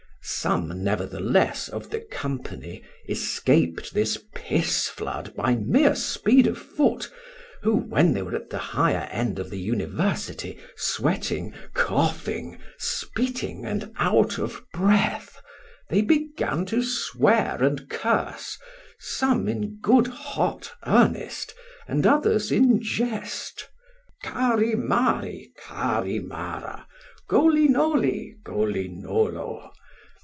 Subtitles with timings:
[0.23, 7.11] Some, nevertheless, of the company escaped this piss flood by mere speed of foot,
[7.63, 13.91] who, when they were at the higher end of the university, sweating, coughing, spitting, and
[13.97, 15.41] out of breath,
[15.89, 18.59] they began to swear and curse,
[18.99, 21.55] some in good hot earnest,
[21.87, 23.67] and others in jest.
[24.23, 26.85] Carimari, carimara:
[27.27, 29.71] golynoly, golynolo.